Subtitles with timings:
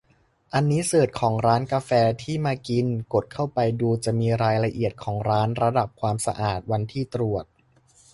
[0.53, 1.91] อันนี้เสิร์ชของร้านกาแฟ
[2.23, 7.45] ที่มากิน กดเข้าไปดูจะมีรายละเอียดของร้าน ระดับความสะอาด วันที่ตรวจ